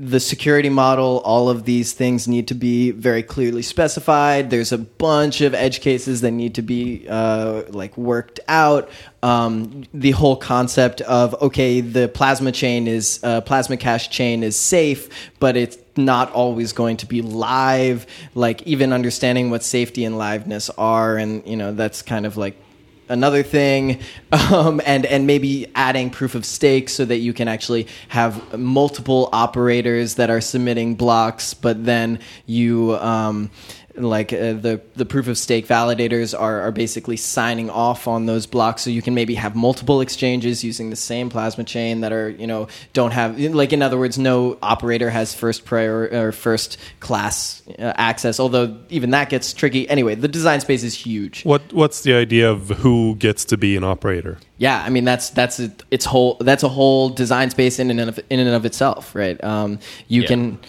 [0.01, 1.21] the security model.
[1.25, 4.49] All of these things need to be very clearly specified.
[4.49, 8.89] There's a bunch of edge cases that need to be uh, like worked out.
[9.21, 14.55] Um, the whole concept of okay, the plasma chain is uh, plasma cash chain is
[14.55, 15.09] safe,
[15.41, 18.07] but it's not always going to be live.
[18.35, 22.55] Like even understanding what safety and liveness are, and you know that's kind of like
[23.09, 23.99] another thing
[24.31, 29.29] um, and and maybe adding proof of stake so that you can actually have multiple
[29.33, 33.49] operators that are submitting blocks but then you um,
[33.95, 38.45] like uh, the the proof of stake validators are, are basically signing off on those
[38.45, 42.29] blocks so you can maybe have multiple exchanges using the same plasma chain that are
[42.29, 46.77] you know don't have like in other words no operator has first prior or first
[46.99, 51.73] class uh, access although even that gets tricky anyway the design space is huge What
[51.73, 54.37] what's the idea of who gets to be an operator?
[54.57, 57.99] yeah i mean that's that's a, its whole that's a whole design space in and
[58.01, 60.27] of, in and of itself right um, you Yeah.
[60.27, 60.59] can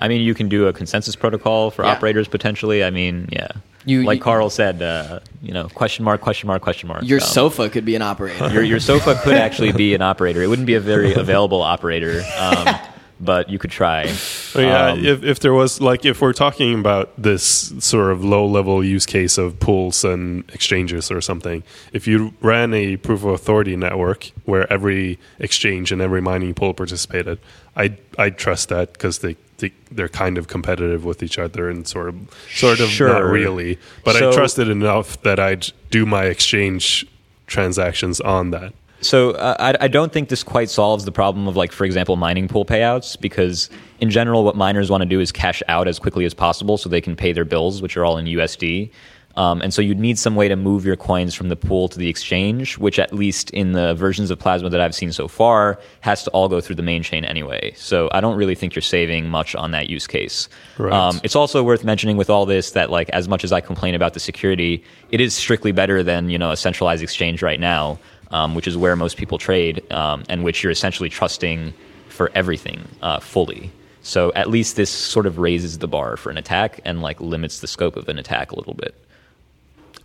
[0.00, 1.92] I mean, you can do a consensus protocol for Yeah.
[1.92, 2.82] operators potentially.
[2.84, 3.48] I mean, yeah.
[3.84, 7.02] You- like you- Karl said, uh, you know, question mark, question mark, question mark.
[7.04, 10.42] your Um, sofa could be an operator your your sofa could actually be an operator.
[10.42, 12.74] It wouldn't be a very available operator, um,
[13.20, 14.10] but you could try.
[14.56, 18.44] Yeah, Um, if if there was like if we're talking about this sort of low
[18.44, 23.30] level use case of pools and exchanges or something, if you ran a proof of
[23.30, 27.38] authority network where every exchange and every mining pool participated,
[27.76, 29.36] I I trust that because they.
[29.58, 32.16] They, they're kind of competitive with each other and sort of
[32.54, 33.78] sort of not really.
[34.04, 37.06] But So- i trust it enough that i'd do my exchange
[37.46, 38.74] transactions on that.
[39.00, 42.16] So uh, I, I don't think this quite solves the problem of like, for example,
[42.16, 43.68] mining pool payouts because
[44.00, 46.88] in general, what miners want to do is cash out as quickly as possible so
[46.88, 48.90] they can pay their bills, which are all in USD.
[49.36, 51.98] Um, and so you'd need some way to move your coins from the pool to
[51.98, 55.78] the exchange, which at least in the versions of Plasma that I've seen so far
[56.00, 57.74] has to all go through the main chain anyway.
[57.76, 60.48] So I don't really think you're saving much on that use case.
[60.78, 60.92] Right.
[60.92, 63.94] Um, it's also worth mentioning with all this that like as much as I complain
[63.94, 67.98] about the security, it is strictly better than you know a centralized exchange right now,
[68.30, 71.74] um, which is where most people trade, um, and which you're essentially trusting
[72.08, 73.70] for everything uh, fully.
[74.00, 77.60] So at least this sort of raises the bar for an attack and like limits
[77.60, 78.94] the scope of an attack a little bit.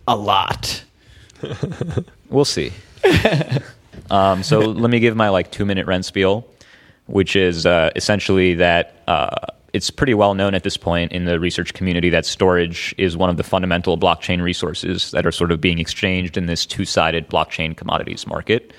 [0.06, 0.84] A lot
[2.30, 2.72] We'll see.
[4.10, 6.46] um, so let me give my like two minute rent spiel,
[7.06, 9.36] which is uh, essentially that uh,
[9.72, 13.28] it's pretty well known at this point in the research community that storage is one
[13.28, 17.28] of the fundamental blockchain resources that are sort of being exchanged in this two sided
[17.28, 18.72] blockchain commodities market.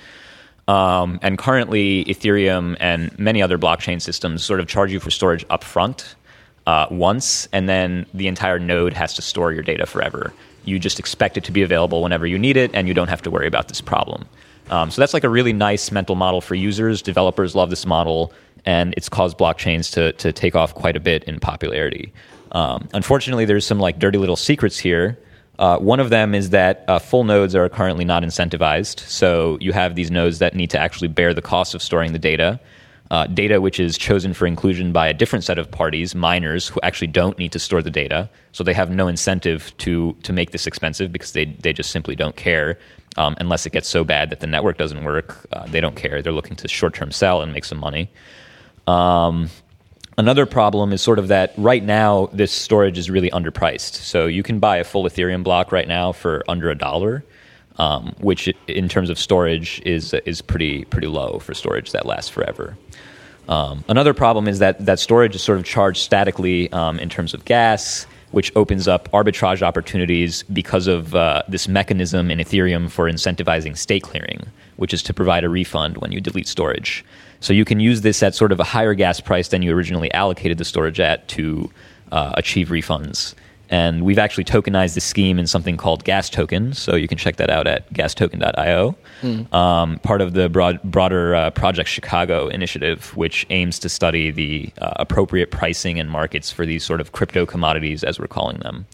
[0.68, 5.46] Um, and currently, Ethereum and many other blockchain systems sort of charge you for storage
[5.50, 6.16] upfront
[6.66, 10.34] uh, once, and then the entire node has to store your data forever.
[10.66, 13.22] You just expect it to be available whenever you need it, and you don't have
[13.24, 14.26] to worry about this problem.
[14.70, 17.02] Um, so that's like a really nice mental model for users.
[17.02, 18.32] Developers love this model,
[18.66, 22.14] and it's caused blockchains to to take off quite a bit in popularity.
[22.54, 25.18] Um, unfortunately, there's some like dirty little secrets here.
[25.60, 29.00] Uh, one of them is that uh, full nodes are currently not incentivized.
[29.00, 32.20] So you have these nodes that need to actually bear the cost of storing the
[32.20, 32.60] data.
[33.14, 36.80] Uh, data which is chosen for inclusion by a different set of parties, miners, who
[36.82, 38.28] actually don't need to store the data.
[38.54, 42.16] So they have no incentive to, to make this expensive because they, they just simply
[42.16, 42.80] don't care.
[43.16, 46.24] Um, unless it gets so bad that the network doesn't work, uh, they don't care.
[46.24, 48.10] They're looking to short term sell and make some money.
[48.88, 49.52] Um,
[50.18, 53.94] another problem is sort of that right now this storage is really underpriced.
[53.94, 57.24] So you can buy a full Ethereum block right now for under a dollar,
[57.78, 62.30] um, which in terms of storage is is pretty pretty low for storage that lasts
[62.30, 62.78] forever.
[63.50, 67.34] Um, another problem is that that storage is sort of charged statically um, in terms
[67.34, 73.10] of gas, which opens up arbitrage opportunities because of uh, this mechanism in Ethereum for
[73.10, 74.46] incentivizing state clearing,
[74.78, 77.04] which is to provide a refund when you delete storage.
[77.42, 80.12] So you can use this at sort of a higher gas price than you originally
[80.14, 81.70] allocated the storage at to
[82.14, 83.36] uh, achieve refunds.
[83.74, 86.74] And we've actually tokenized this scheme in something called Gas Token.
[86.74, 88.96] So you can check that out at gastoken.io.
[89.52, 94.72] Um, part of the broad, broader uh, Project Chicago initiative, which aims to study the
[94.78, 98.86] uh, appropriate pricing and markets for these sort of crypto commodities, as we're calling them.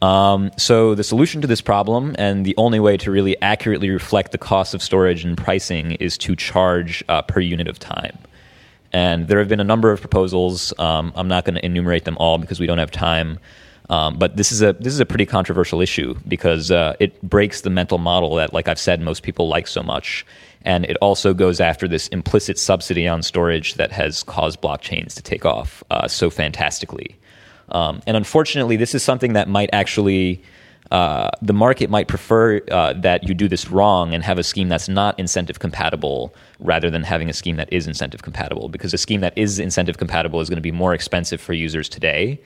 [0.00, 4.32] Um, so the solution to this problem, and the only way to really accurately reflect
[4.32, 8.16] the cost of storage and pricing, is to charge uh, per unit of time.
[8.90, 10.72] And there have been a number of proposals.
[10.78, 13.38] Um, I'm not going to enumerate them all because we don't have time.
[13.90, 17.62] Um, but this is a this is a pretty controversial issue because uh, it breaks
[17.62, 20.26] the mental model that, like I've said, most people like so much,
[20.62, 25.22] and it also goes after this implicit subsidy on storage that has caused blockchains to
[25.22, 27.16] take off uh, so fantastically.
[27.70, 30.42] Um, and unfortunately, this is something that might actually
[30.90, 34.68] uh, the market might prefer uh, that you do this wrong and have a scheme
[34.68, 38.98] that's not incentive compatible rather than having a scheme that is incentive compatible because a
[38.98, 42.40] scheme that is incentive compatible is going to be more expensive for users today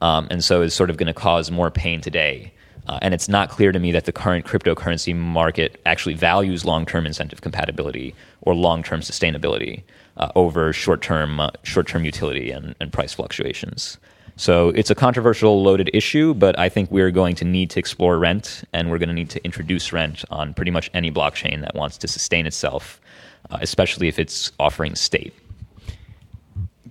[0.00, 2.52] um, and so is sort of going to cause more pain today.
[2.88, 7.04] Uh, and it's not clear to me that the current cryptocurrency market actually values long-term
[7.04, 9.82] incentive compatibility or long-term sustainability
[10.18, 13.98] uh, over short-term uh, short-term utility and, and price fluctuations.
[14.36, 18.18] So it's a controversial, loaded issue, but I think we're going to need to explore
[18.18, 21.74] rent, and we're going to need to introduce rent on pretty much any blockchain that
[21.74, 23.00] wants to sustain itself,
[23.50, 25.32] uh, especially if it's offering state.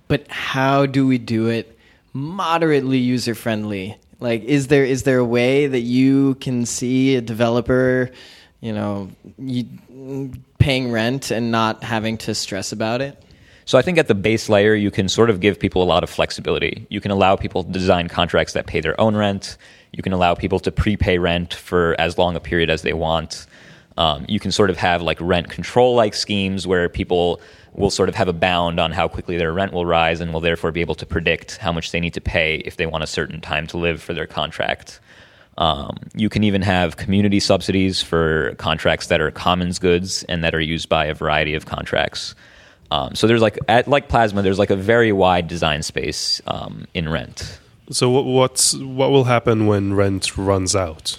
[0.08, 1.75] But how do we do it
[2.16, 3.96] moderately user friendly?
[4.18, 8.10] Like, is there is there a way that you can see a developer,
[8.60, 9.66] you know, you,
[10.58, 13.22] paying rent and not having to stress about it?
[13.66, 16.04] So I think at the base layer, you can sort of give people a lot
[16.04, 16.86] of flexibility.
[16.88, 19.58] You can allow people to design contracts that pay their own rent.
[19.92, 23.46] You can allow people to prepay rent for as long a period as they want.
[23.98, 27.40] Um, you can sort of have like rent control like schemes where people
[27.76, 30.40] will sort of have a bound on how quickly their rent will rise and will
[30.40, 33.06] therefore be able to predict how much they need to pay if they want a
[33.06, 34.98] certain time to live for their contract.
[35.58, 40.54] Um, you can even have community subsidies for contracts that are commons goods and that
[40.54, 42.34] are used by a variety of contracts.
[42.90, 46.86] Um, so there's like at like Plasma, there's like a very wide design space um,
[46.94, 47.58] in rent.
[47.90, 51.18] So what, what's what will happen when rent runs out?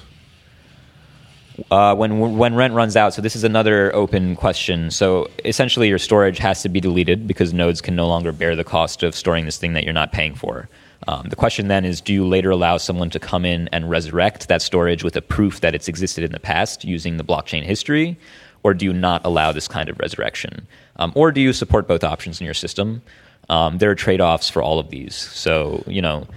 [1.71, 4.91] Uh, when when rent runs out, so this is another open question.
[4.91, 8.63] So essentially, your storage has to be deleted because nodes can no longer bear the
[8.63, 10.69] cost of storing this thing that you're not paying for.
[11.07, 14.47] Um, the question then is, do you later allow someone to come in and resurrect
[14.47, 18.17] that storage with a proof that it's existed in the past using the blockchain history,
[18.63, 22.03] or do you not allow this kind of resurrection, um, or do you support both
[22.03, 23.01] options in your system?
[23.49, 25.15] Um, there are trade-offs for all of these.
[25.15, 26.27] So you know,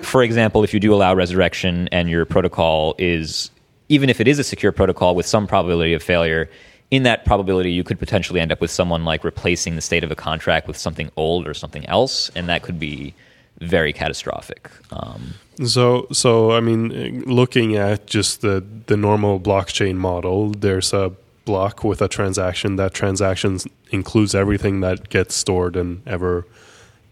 [0.00, 3.50] for example, if you do allow resurrection and your protocol is
[3.92, 6.48] even if it is a secure protocol with some probability of failure,
[6.90, 10.10] in that probability, you could potentially end up with someone like replacing the state of
[10.10, 13.14] a contract with something old or something else, and that could be
[13.60, 14.70] very catastrophic.
[14.90, 15.34] Um,
[15.66, 21.12] so, so I mean, looking at just the the normal blockchain model, there's a
[21.44, 22.76] block with a transaction.
[22.76, 23.58] That transaction
[23.90, 26.46] includes everything that gets stored and ever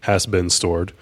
[0.01, 0.93] has been stored.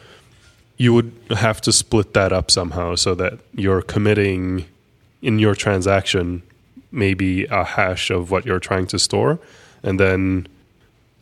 [0.76, 4.66] You would have to split that up somehow so that you're committing
[5.22, 6.44] in your transaction
[6.92, 9.40] maybe a hash of what you're trying to store,
[9.84, 10.48] and then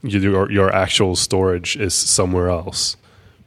[0.04, 2.96] your your actual storage is somewhere else.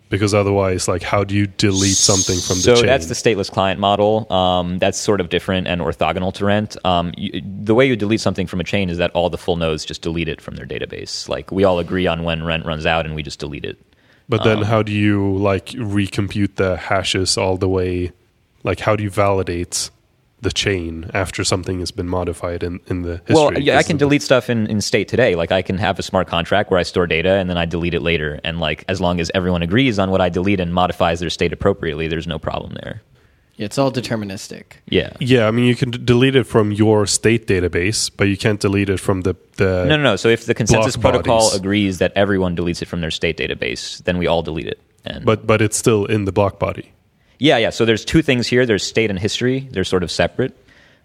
[0.09, 2.83] Because otherwise, like, how do you delete something from so the chain?
[2.83, 4.31] So that's the stateless client model.
[4.33, 6.77] Um, that's sort of different and orthogonal to rent.
[6.85, 9.55] Um, you, the way you delete something from a chain is that all the full
[9.55, 11.29] nodes just delete it from their database.
[11.29, 13.79] Like we all agree on when rent runs out, and we just delete it.
[14.29, 18.13] But then, how do you like recompute the hashes all the way?
[18.65, 19.91] Like, how do you validate
[20.43, 23.35] the chain after something has been modified in, in the history?
[23.35, 25.35] Well, yeah, I can the- delete stuff in, in state today.
[25.35, 27.95] Like I can have a smart contract where I store data and then I delete
[27.95, 28.41] it later.
[28.45, 31.53] And like as long as everyone agrees on what I delete and modifies their state
[31.53, 33.03] appropriately, there's no problem there.
[33.59, 34.65] It's all deterministic.
[34.89, 35.13] Yeah.
[35.21, 38.59] Yeah, I mean, you can d- delete it from your state database, but you can't
[38.59, 39.85] delete it from the the.
[39.85, 40.17] No, no, no.
[40.17, 41.59] So if the consensus protocol bodies.
[41.61, 44.81] agrees that everyone deletes it from their state database, then we all delete it.
[45.05, 46.93] And But but it's still in the block body.
[47.41, 47.71] Yeah, yeah.
[47.71, 48.67] So there's two things here.
[48.67, 49.67] There's state and history.
[49.73, 50.55] They're sort of separate.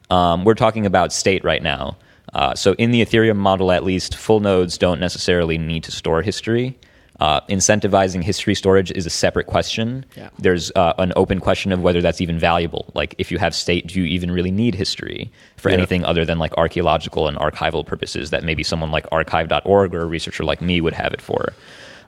[0.10, 1.98] Um, we're talking about state right now.
[2.34, 6.22] Uh, so in the Ethereum model, at least, full nodes don't necessarily need to store
[6.22, 6.78] history.
[7.22, 10.04] Uh, incentivizing history storage is a separate question.
[10.18, 10.30] Yeah.
[10.38, 12.92] There's uh, an open question of whether that's even valuable.
[12.94, 15.78] Like, if you have state, do you even really need history for Yeah.
[15.78, 20.06] anything other than like archaeological and archival purposes that maybe someone like archive.org or a
[20.06, 21.54] researcher like me would have it for?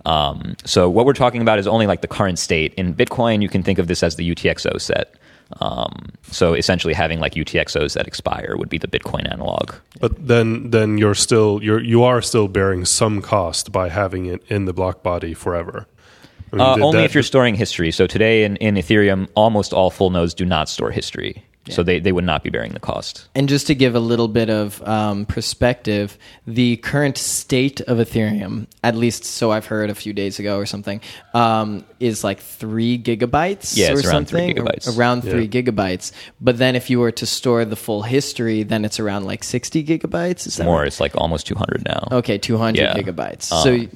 [0.07, 2.73] Um, so what we're talking about is only like the current state.
[2.75, 5.15] In Bitcoin, you can think of this as the UTXO set.
[5.59, 9.73] Um, so essentially, having like UTXOs that expire would be the Bitcoin analog.
[9.99, 14.41] But then then you're still you're you are still bearing some cost by having it
[14.47, 15.85] in the block body forever.
[16.51, 17.91] I mean, Uh, only that- if you're storing history.
[17.91, 21.43] So today in, in Ethereum, almost all full nodes do not store history.
[21.71, 23.27] So they, they would not be bearing the cost.
[23.35, 28.67] And just to give a little bit of um, perspective, the current state of Ethereum,
[28.83, 31.01] at least so I've heard a few days ago or something,
[31.33, 34.63] um, is like three gigabytes Yeah, or it's around three something.
[34.65, 34.97] gigabytes.
[34.97, 35.31] Around Yeah.
[35.31, 36.11] three gigabytes.
[36.39, 39.83] But then if you were to store the full history, then it's around like 60
[39.83, 40.45] gigabytes.
[40.47, 40.87] Is that More, right?
[40.87, 42.07] it's like almost 200 now.
[42.11, 42.93] Okay, 200 Yeah.
[42.93, 43.51] gigabytes.
[43.51, 43.63] Uh.
[43.63, 43.87] so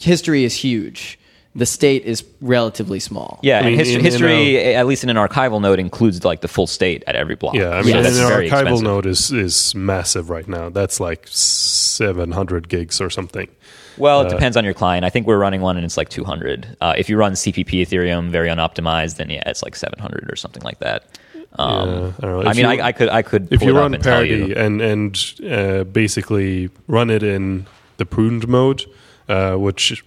[0.00, 1.18] history is huge.
[1.56, 3.40] The state is relatively small.
[3.42, 6.24] Yeah, I mean, and history, in- in history at least in an archival node, includes
[6.24, 7.54] like the full state at every block.
[7.56, 8.84] yeah, I Yeah, mean, that's an very archival expensive.
[8.84, 10.68] node is is massive right now.
[10.70, 13.48] That's like 700 gigs or something.
[13.98, 15.04] Well, it Uh, depends on your client.
[15.04, 16.76] I think we're running one and it's like 200.
[16.80, 20.62] Uh, if you run CPP Ethereum, very unoptimized, then yeah, it's like 700 or something
[20.62, 21.04] like that.
[21.58, 22.42] Um, Yeah, I don't know.
[22.42, 23.94] I If mean, you- I, I could I could If pull you it up run
[23.94, 24.54] and tell parity you.
[24.54, 28.84] and and uh, basically run it in the pruned mode,
[29.28, 30.04] uh, which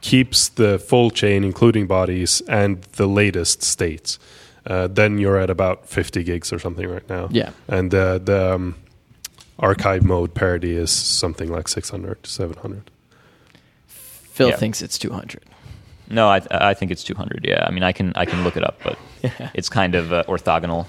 [0.00, 4.18] keeps the full chain, including bodies and the latest states,
[4.66, 7.28] uh, then you're at about 50 gigs or something right now.
[7.30, 7.50] Yeah.
[7.68, 8.74] and uh, the um,
[9.58, 12.90] archive mode parity is something like 600 to 700.
[13.86, 14.56] Phil Yeah.
[14.56, 15.42] thinks it's 200.
[16.10, 17.44] No, I I think it's 200.
[17.44, 18.98] Yeah, I mean, I can I can look it up, but
[19.54, 20.86] it's kind of uh, orthogonal.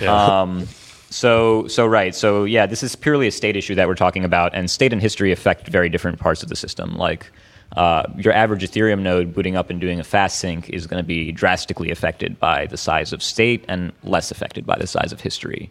[0.00, 0.40] Yeah.
[0.40, 0.66] Um,
[1.10, 2.14] so so right.
[2.14, 5.02] So yeah, this is purely a state issue that we're talking about, and state and
[5.02, 6.96] history affect very different parts of the system.
[6.96, 7.30] Like
[7.76, 11.06] uh, your average Ethereum node booting up and doing a fast sync is going to
[11.06, 15.20] be drastically affected by the size of state and less affected by the size of
[15.20, 15.70] history.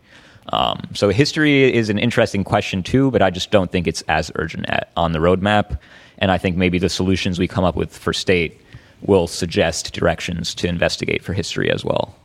[0.53, 4.31] Um, so history is an interesting question too, but I just don't think it's as
[4.35, 5.79] urgent at, on the roadmap.
[6.19, 8.61] And I think maybe the solutions we come up with for state
[9.01, 12.15] will suggest directions to investigate for history as well.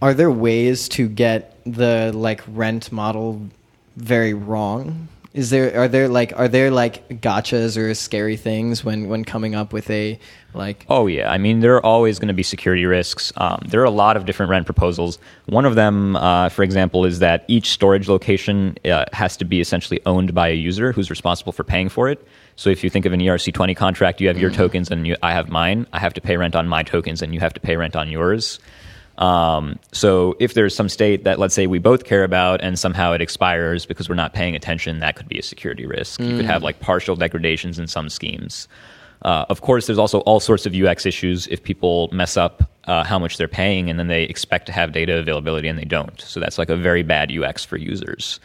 [0.00, 3.42] Are there ways to get the like rent model
[3.96, 5.08] very wrong?
[5.34, 9.54] Is there are there like are there like gotchas or scary things when when coming
[9.54, 10.18] up with a
[10.52, 13.32] like Oh yeah, I mean there are always going to be security risks.
[13.38, 15.18] Um, there are a lot of different rent proposals.
[15.46, 19.60] One of them, uh, for example, is that each storage location uh, has to be
[19.62, 22.26] essentially owned by a user who's responsible for paying for it.
[22.56, 25.32] So if you think of an ERC20 contract, you have your tokens and you, I
[25.32, 25.86] have mine.
[25.94, 28.10] I have to pay rent on my tokens, and you have to pay rent on
[28.10, 28.58] yours.
[29.18, 33.12] Um, so if there's some state that let's say we both care about and somehow
[33.12, 36.20] it expires because we're not paying attention, that could be a security risk.
[36.20, 38.68] You could have like partial degradations in some schemes.
[39.22, 43.04] Uh, of course, there's also all sorts of UX issues if people mess up uh,
[43.04, 46.20] how much they're paying and then they expect to have data availability and they don't.
[46.20, 48.40] So that's like a very bad UX for users.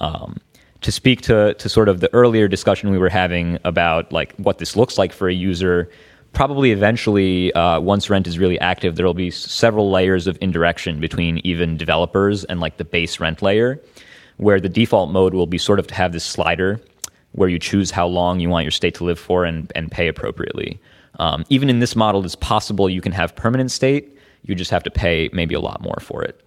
[0.00, 0.38] Um,
[0.80, 4.58] to speak to, to sort of the earlier discussion we were having about like what
[4.58, 5.88] this looks like for a user,
[6.36, 11.00] probably eventually, uh, once rent is really active, there will be several layers of indirection
[11.00, 13.80] between even developers and like the base rent layer,
[14.36, 16.78] where the default mode will be sort of to have this slider
[17.32, 20.08] where you choose how long you want your state to live for and, and pay
[20.08, 20.78] appropriately.
[21.18, 24.14] Um, even in this model, it's possible you can have permanent state.
[24.42, 26.42] You just have to pay maybe a lot more for it.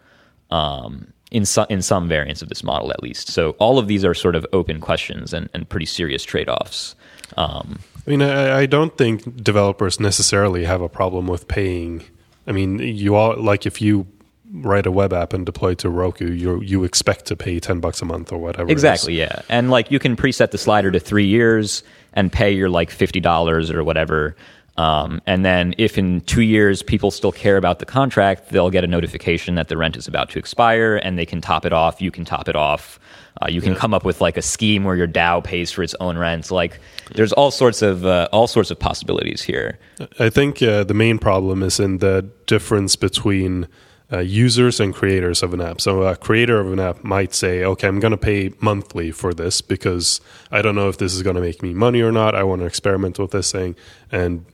[0.51, 3.29] Um, in some in some variants of this model, at least.
[3.29, 6.95] So all of these are sort of open questions and, and pretty serious trade offs.
[7.37, 12.03] Um, I mean, I, I don't think developers necessarily have a problem with paying.
[12.47, 14.07] I mean, you all like if you
[14.51, 18.01] write a web app and deploy to Heroku, you you expect to pay ten bucks
[18.01, 18.71] a month or whatever.
[18.71, 19.41] Exactly, yeah.
[19.49, 21.83] And like you can preset the slider to three years
[22.13, 24.35] and pay your like fifty dollars or whatever.
[24.77, 28.83] Um, and then if in two years people still care about the contract, they'll get
[28.83, 32.01] a notification that the rent is about to expire and they can top it off.
[32.01, 32.99] You can top it off.
[33.41, 35.95] Uh, you can come up with like a scheme where your DAO pays for its
[35.99, 36.51] own rent.
[36.51, 36.79] Like
[37.15, 39.79] there's all sorts of uh, all sorts of possibilities here.
[40.19, 43.67] I think uh, the main problem is in the difference between
[44.11, 45.79] uh, users and creators of an app.
[45.79, 49.33] So a creator of an app might say, "Okay, I'm going to pay monthly for
[49.33, 50.19] this because
[50.51, 52.35] I don't know if this is going to make me money or not.
[52.35, 53.75] I want to experiment with this thing
[54.11, 54.45] and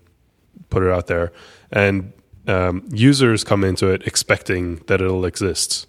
[0.69, 1.31] put it out there."
[1.71, 2.13] And
[2.47, 5.87] um, users come into it expecting that it'll exist.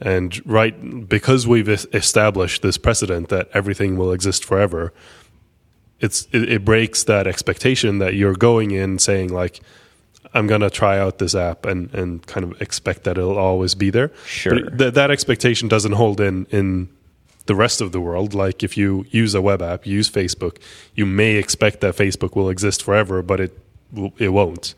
[0.00, 4.92] And right because we've established this precedent that everything will exist forever,
[6.00, 9.60] it's it, it breaks that expectation that you're going in saying like
[10.34, 13.90] I'm gonna try out this app and and kind of expect that it'll always be
[13.90, 14.12] there.
[14.24, 14.54] Sure.
[14.54, 16.88] But th- that expectation doesn't hold in in
[17.46, 18.34] the rest of the world.
[18.34, 20.58] Like if you use a web app, you use Facebook,
[20.94, 23.58] you may expect that Facebook will exist forever, but it
[24.18, 24.74] it won't.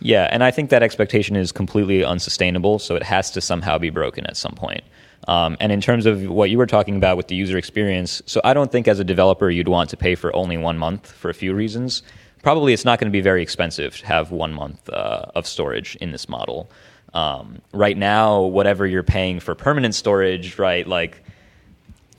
[0.00, 3.90] Yeah, and I think that expectation is completely unsustainable, so it has to somehow be
[3.90, 4.84] broken at some point.
[5.26, 8.40] Um, and in terms of what you were talking about with the user experience, so
[8.44, 11.28] I don't think as a developer you'd want to pay for only one month for
[11.28, 12.02] a few reasons.
[12.42, 15.96] Probably it's not going to be very expensive to have one month uh, of storage
[15.96, 16.70] in this model.
[17.12, 21.22] Um, right now, whatever you're paying for permanent storage, right, like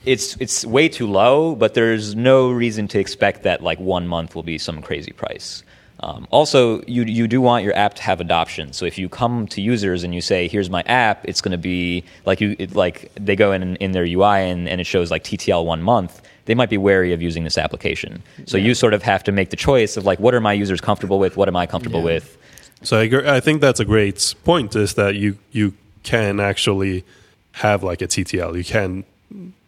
[0.04, 4.34] it's it's way too low, but there's no reason to expect that like one month
[4.34, 5.62] will be some crazy price.
[6.02, 8.72] Um, also, you you do want your app to have adoption.
[8.72, 11.58] So if you come to users and you say, "Here's my app," it's going to
[11.58, 15.10] be like you it, like they go in in their UI and, and it shows
[15.10, 16.22] like TTL one month.
[16.46, 18.22] They might be wary of using this application.
[18.46, 20.80] So you sort of have to make the choice of like, what are my users
[20.80, 21.36] comfortable with?
[21.36, 22.06] What am I comfortable Yeah.
[22.14, 22.38] with?
[22.82, 24.74] So I, agree, I think that's a great point.
[24.74, 27.04] Is that you you can actually
[27.52, 28.56] have like a TTL.
[28.56, 29.04] You can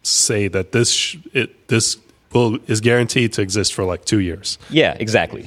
[0.01, 1.97] say that this sh- it this
[2.33, 4.57] will is guaranteed to exist for like two years.
[4.71, 5.45] Yeah, exactly.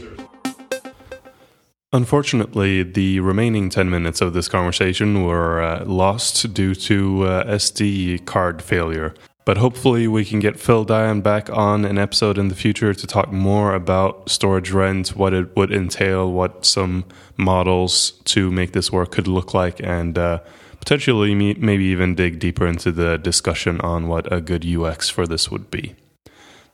[1.92, 8.24] Unfortunately, the remaining 10 minutes of this conversation were uh, lost due to uh, SD
[8.26, 9.14] card failure.
[9.44, 13.06] But hopefully, we can get Phil Daian back on an episode in the future to
[13.06, 17.04] talk more about storage rent, what it would entail, what some
[17.36, 20.40] models to make this work could look like, and uh,
[20.80, 25.48] potentially maybe even dig deeper into the discussion on what a good UX for this
[25.48, 25.94] would be.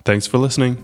[0.06, 0.82] Thanks for listening.